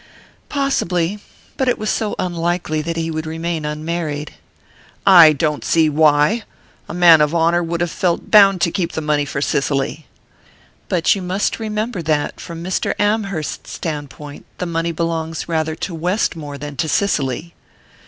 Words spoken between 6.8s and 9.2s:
A man of honour would have felt bound to keep the